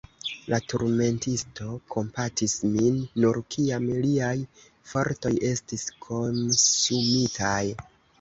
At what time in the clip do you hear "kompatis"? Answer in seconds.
1.95-2.55